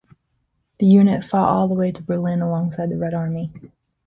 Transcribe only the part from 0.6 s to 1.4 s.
The unit